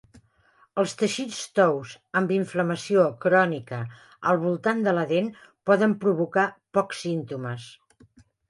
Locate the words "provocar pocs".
6.07-7.05